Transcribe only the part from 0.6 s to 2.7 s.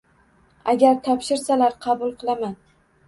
–Agar topshirsalar, qabul qilaman.